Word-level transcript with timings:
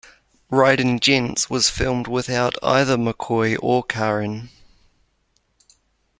"Ridin' 0.49 0.99
Gents" 0.99 1.47
was 1.47 1.69
filmed 1.69 2.07
without 2.07 2.55
either 2.63 2.97
McCoy 2.97 3.55
or 3.61 3.83
Kaaren. 3.83 4.49